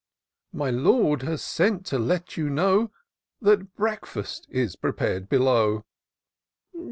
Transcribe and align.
"My 0.51 0.71
Lord 0.71 1.21
has 1.21 1.43
sent 1.43 1.85
to 1.85 1.99
let 1.99 2.35
you 2.35 2.49
know 2.49 2.89
That 3.39 3.75
breakfast 3.75 4.47
is 4.49 4.75
prepared 4.75 5.29
below." 5.29 5.85